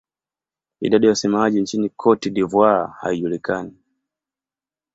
[0.81, 3.77] Idadi ya wasemaji nchini Cote d'Ivoire haijulikani.